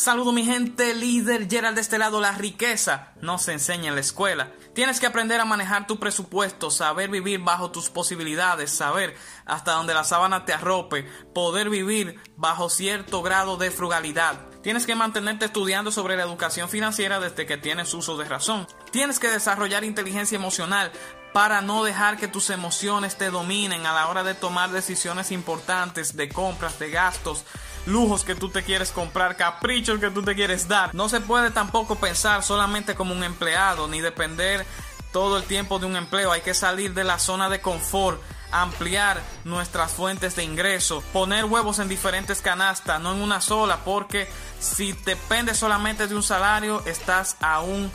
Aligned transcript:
Saludo 0.00 0.32
mi 0.32 0.46
gente, 0.46 0.94
líder 0.94 1.46
Gerald 1.46 1.74
de 1.74 1.82
este 1.82 1.98
lado, 1.98 2.22
la 2.22 2.32
riqueza 2.32 3.12
no 3.20 3.36
se 3.36 3.52
enseña 3.52 3.88
en 3.88 3.96
la 3.96 4.00
escuela. 4.00 4.50
Tienes 4.74 4.98
que 4.98 5.04
aprender 5.04 5.38
a 5.42 5.44
manejar 5.44 5.86
tu 5.86 5.98
presupuesto, 5.98 6.70
saber 6.70 7.10
vivir 7.10 7.40
bajo 7.40 7.70
tus 7.70 7.90
posibilidades, 7.90 8.70
saber 8.70 9.14
hasta 9.44 9.72
donde 9.72 9.92
la 9.92 10.04
sábana 10.04 10.46
te 10.46 10.54
arrope, 10.54 11.02
poder 11.34 11.68
vivir 11.68 12.18
bajo 12.34 12.70
cierto 12.70 13.20
grado 13.20 13.58
de 13.58 13.70
frugalidad. 13.70 14.40
Tienes 14.62 14.86
que 14.86 14.94
mantenerte 14.94 15.44
estudiando 15.44 15.92
sobre 15.92 16.16
la 16.16 16.22
educación 16.22 16.70
financiera 16.70 17.20
desde 17.20 17.44
que 17.44 17.58
tienes 17.58 17.92
uso 17.92 18.16
de 18.16 18.24
razón. 18.24 18.66
Tienes 18.92 19.18
que 19.18 19.28
desarrollar 19.28 19.84
inteligencia 19.84 20.36
emocional 20.36 20.92
para 21.34 21.60
no 21.60 21.84
dejar 21.84 22.16
que 22.16 22.26
tus 22.26 22.48
emociones 22.48 23.18
te 23.18 23.30
dominen 23.30 23.84
a 23.84 23.92
la 23.92 24.08
hora 24.08 24.24
de 24.24 24.32
tomar 24.34 24.70
decisiones 24.70 25.30
importantes 25.30 26.16
de 26.16 26.30
compras, 26.30 26.78
de 26.78 26.90
gastos, 26.90 27.44
lujos 27.86 28.24
que 28.24 28.34
tú 28.34 28.48
te 28.48 28.62
quieres 28.62 28.90
comprar, 28.90 29.36
caprichos 29.36 30.00
que 30.00 30.10
tú 30.10 30.22
te 30.22 30.34
quieres 30.34 30.68
dar. 30.68 30.94
No 30.94 31.08
se 31.08 31.20
puede 31.20 31.50
tampoco 31.50 31.96
pensar 31.96 32.42
solamente 32.42 32.94
como 32.94 33.14
un 33.14 33.24
empleado 33.24 33.88
ni 33.88 34.00
depender 34.00 34.66
todo 35.12 35.36
el 35.36 35.44
tiempo 35.44 35.78
de 35.78 35.86
un 35.86 35.96
empleo. 35.96 36.32
Hay 36.32 36.42
que 36.42 36.54
salir 36.54 36.94
de 36.94 37.04
la 37.04 37.18
zona 37.18 37.48
de 37.48 37.60
confort 37.60 38.20
ampliar 38.52 39.22
nuestras 39.44 39.92
fuentes 39.92 40.36
de 40.36 40.44
ingreso, 40.44 41.02
poner 41.12 41.44
huevos 41.44 41.78
en 41.78 41.88
diferentes 41.88 42.40
canastas, 42.40 43.00
no 43.00 43.12
en 43.12 43.22
una 43.22 43.40
sola, 43.40 43.78
porque 43.84 44.28
si 44.58 44.92
dependes 44.92 45.58
solamente 45.58 46.06
de 46.06 46.14
un 46.14 46.22
salario, 46.22 46.82
estás 46.86 47.36
aún 47.40 47.90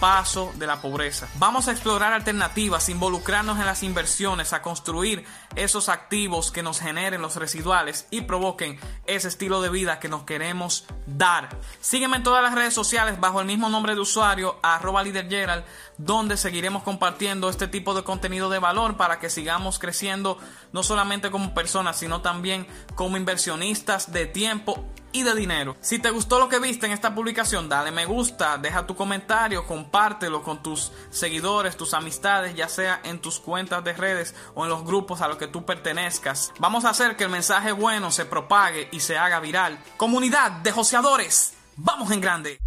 paso 0.00 0.52
de 0.56 0.66
la 0.66 0.80
pobreza. 0.80 1.28
Vamos 1.36 1.68
a 1.68 1.72
explorar 1.72 2.12
alternativas, 2.12 2.88
involucrarnos 2.88 3.58
en 3.58 3.66
las 3.66 3.82
inversiones, 3.82 4.52
a 4.52 4.62
construir 4.62 5.24
esos 5.56 5.88
activos 5.88 6.50
que 6.50 6.62
nos 6.62 6.80
generen 6.80 7.22
los 7.22 7.36
residuales 7.36 8.06
y 8.10 8.22
provoquen 8.22 8.78
ese 9.06 9.28
estilo 9.28 9.60
de 9.60 9.70
vida 9.70 10.00
que 10.00 10.08
nos 10.08 10.24
queremos 10.24 10.86
dar. 11.06 11.48
Sígueme 11.80 12.18
en 12.18 12.22
todas 12.22 12.42
las 12.42 12.54
redes 12.54 12.74
sociales 12.74 13.20
bajo 13.20 13.40
el 13.40 13.46
mismo 13.46 13.68
nombre 13.68 13.94
de 13.94 14.00
usuario, 14.00 14.58
arroba 14.62 15.02
líder 15.02 15.28
donde 15.98 16.36
seguiremos 16.36 16.82
compartiendo 16.82 17.48
este 17.50 17.68
tipo 17.68 17.94
de 17.94 18.02
contenido 18.02 18.48
de 18.48 18.58
valor 18.58 18.96
para 18.96 19.18
que 19.18 19.30
sigamos 19.30 19.78
creciendo 19.78 20.38
no 20.72 20.82
solamente 20.82 21.30
como 21.30 21.54
personas, 21.54 21.98
sino 21.98 22.22
también 22.22 22.66
como 22.94 23.16
inversionistas 23.16 24.12
de 24.12 24.26
tiempo 24.26 24.84
y 25.12 25.22
de 25.22 25.34
dinero. 25.34 25.76
Si 25.80 25.98
te 25.98 26.10
gustó 26.10 26.38
lo 26.38 26.48
que 26.48 26.58
viste 26.58 26.86
en 26.86 26.92
esta 26.92 27.14
publicación, 27.14 27.68
dale 27.68 27.90
me 27.90 28.06
gusta, 28.06 28.58
deja 28.58 28.86
tu 28.86 28.94
comentario, 28.94 29.66
compártelo 29.66 30.42
con 30.42 30.62
tus 30.62 30.92
seguidores, 31.10 31.76
tus 31.76 31.94
amistades, 31.94 32.54
ya 32.54 32.68
sea 32.68 33.00
en 33.04 33.20
tus 33.20 33.40
cuentas 33.40 33.82
de 33.84 33.92
redes 33.92 34.34
o 34.54 34.64
en 34.64 34.70
los 34.70 34.84
grupos 34.84 35.20
a 35.20 35.28
los 35.28 35.36
que 35.36 35.48
tú 35.48 35.64
pertenezcas. 35.64 36.52
Vamos 36.58 36.84
a 36.84 36.90
hacer 36.90 37.16
que 37.16 37.24
el 37.24 37.30
mensaje 37.30 37.72
bueno 37.72 38.10
se 38.10 38.24
propague 38.24 38.88
y 38.92 39.00
se 39.00 39.18
haga 39.18 39.40
viral. 39.40 39.78
Comunidad 39.96 40.50
de 40.52 40.72
joseadores, 40.72 41.54
vamos 41.76 42.10
en 42.10 42.20
grande. 42.20 42.58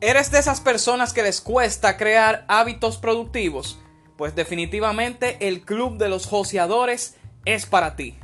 ¿Eres 0.00 0.30
de 0.30 0.38
esas 0.38 0.60
personas 0.60 1.12
que 1.12 1.24
les 1.24 1.40
cuesta 1.40 1.96
crear 1.96 2.44
hábitos 2.46 2.98
productivos? 2.98 3.80
Pues 4.16 4.36
definitivamente 4.36 5.48
el 5.48 5.62
Club 5.62 5.98
de 5.98 6.08
los 6.08 6.26
Joseadores 6.26 7.16
es 7.44 7.66
para 7.66 7.96
ti. 7.96 8.16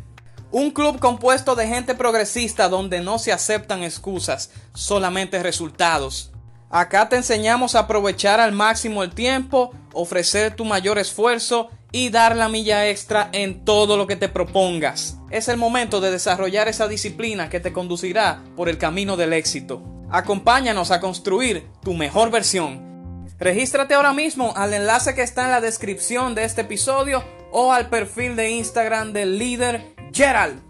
Un 0.52 0.70
club 0.70 1.00
compuesto 1.00 1.56
de 1.56 1.66
gente 1.66 1.96
progresista 1.96 2.68
donde 2.68 3.00
no 3.00 3.18
se 3.18 3.32
aceptan 3.32 3.82
excusas, 3.82 4.52
solamente 4.72 5.42
resultados. 5.42 6.30
Acá 6.70 7.08
te 7.08 7.16
enseñamos 7.16 7.74
a 7.74 7.80
aprovechar 7.80 8.38
al 8.38 8.52
máximo 8.52 9.02
el 9.02 9.12
tiempo, 9.12 9.72
ofrecer 9.92 10.54
tu 10.54 10.64
mayor 10.64 10.98
esfuerzo 10.98 11.70
y 11.90 12.10
dar 12.10 12.36
la 12.36 12.48
milla 12.48 12.88
extra 12.88 13.30
en 13.32 13.64
todo 13.64 13.96
lo 13.96 14.06
que 14.06 14.14
te 14.14 14.28
propongas. 14.28 15.16
Es 15.30 15.48
el 15.48 15.56
momento 15.56 16.00
de 16.00 16.12
desarrollar 16.12 16.68
esa 16.68 16.86
disciplina 16.86 17.50
que 17.50 17.58
te 17.58 17.72
conducirá 17.72 18.44
por 18.54 18.68
el 18.68 18.78
camino 18.78 19.16
del 19.16 19.32
éxito. 19.32 19.93
Acompáñanos 20.16 20.92
a 20.92 21.00
construir 21.00 21.66
tu 21.82 21.92
mejor 21.92 22.30
versión. 22.30 23.26
Regístrate 23.36 23.94
ahora 23.94 24.12
mismo 24.12 24.52
al 24.54 24.72
enlace 24.72 25.12
que 25.16 25.22
está 25.22 25.44
en 25.44 25.50
la 25.50 25.60
descripción 25.60 26.36
de 26.36 26.44
este 26.44 26.60
episodio 26.60 27.24
o 27.50 27.72
al 27.72 27.88
perfil 27.88 28.36
de 28.36 28.50
Instagram 28.50 29.12
del 29.12 29.40
líder 29.40 29.92
Gerald. 30.12 30.62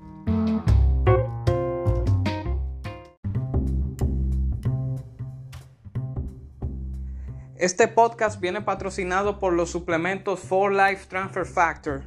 Este 7.58 7.86
podcast 7.86 8.40
viene 8.40 8.62
patrocinado 8.62 9.40
por 9.40 9.52
los 9.52 9.70
suplementos 9.70 10.40
For 10.40 10.72
Life 10.72 11.04
Transfer 11.10 11.44
Factor, 11.44 12.04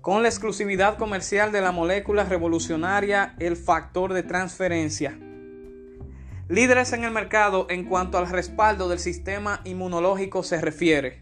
con 0.00 0.24
la 0.24 0.30
exclusividad 0.30 0.98
comercial 0.98 1.52
de 1.52 1.60
la 1.60 1.70
molécula 1.70 2.24
revolucionaria 2.24 3.36
El 3.38 3.56
Factor 3.56 4.12
de 4.12 4.24
Transferencia 4.24 5.16
líderes 6.48 6.92
en 6.92 7.04
el 7.04 7.10
mercado 7.10 7.66
en 7.70 7.84
cuanto 7.84 8.18
al 8.18 8.28
respaldo 8.28 8.88
del 8.88 8.98
sistema 8.98 9.60
inmunológico 9.64 10.42
se 10.42 10.60
refiere. 10.60 11.20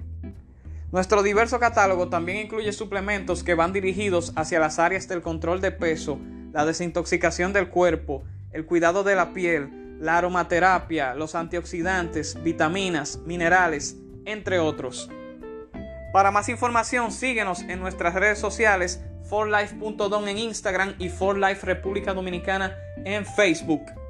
Nuestro 0.91 1.23
diverso 1.23 1.59
catálogo 1.59 2.09
también 2.09 2.39
incluye 2.39 2.73
suplementos 2.73 3.43
que 3.43 3.55
van 3.55 3.73
dirigidos 3.73 4.33
hacia 4.37 4.61
las 4.61 4.79
áreas 4.79 5.09
del 5.09 5.23
control 5.23 5.61
de 5.61 5.71
peso, 5.71 6.19
la 6.53 6.67
desintoxicación 6.67 7.53
del 7.53 7.69
cuerpo, 7.69 8.25
el 8.51 8.67
cuidado 8.67 9.03
de 9.03 9.15
la 9.15 9.33
piel, 9.33 9.97
la 10.01 10.19
aromaterapia, 10.19 11.15
los 11.15 11.35
antioxidantes, 11.35 12.43
vitaminas, 12.43 13.21
minerales, 13.25 13.97
entre 14.27 14.59
otros. 14.59 15.09
Para 16.13 16.31
más 16.31 16.51
información, 16.51 17.11
síguenos 17.11 17.63
en 17.63 17.81
nuestras 17.81 18.15
redes 18.15 18.39
sociales 18.39 19.03
forlife.don 19.31 20.29
en 20.29 20.37
Instagram 20.37 20.95
y 20.99 21.09
forlife 21.09 21.65
República 21.65 22.13
Dominicana 22.13 22.77
en 23.05 23.25
Facebook. 23.25 24.02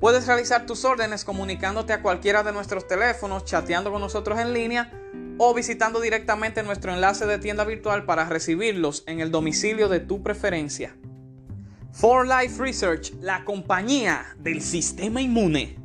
Puedes 0.00 0.26
realizar 0.26 0.64
tus 0.64 0.86
órdenes 0.86 1.24
comunicándote 1.26 1.92
a 1.92 2.00
cualquiera 2.00 2.42
de 2.42 2.52
nuestros 2.52 2.88
teléfonos, 2.88 3.44
chateando 3.44 3.92
con 3.92 4.00
nosotros 4.00 4.38
en 4.40 4.54
línea 4.54 4.90
o 5.36 5.52
visitando 5.52 6.00
directamente 6.00 6.62
nuestro 6.62 6.94
enlace 6.94 7.26
de 7.26 7.38
tienda 7.38 7.64
virtual 7.64 8.06
para 8.06 8.24
recibirlos 8.24 9.04
en 9.06 9.20
el 9.20 9.30
domicilio 9.30 9.90
de 9.90 10.00
tu 10.00 10.22
preferencia. 10.22 10.96
For 11.92 12.26
Life 12.26 12.62
Research, 12.62 13.12
la 13.20 13.44
compañía 13.44 14.34
del 14.38 14.62
sistema 14.62 15.20
inmune. 15.20 15.79